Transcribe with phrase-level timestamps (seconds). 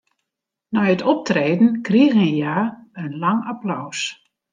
[0.73, 2.57] Nei it optreden krigen hja
[3.03, 3.99] in lang applaus.